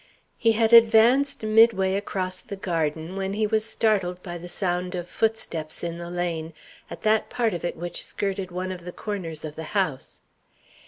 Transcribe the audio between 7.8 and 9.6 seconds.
skirted one of the corners of